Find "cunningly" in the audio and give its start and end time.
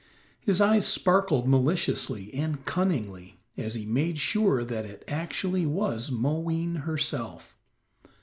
2.65-3.39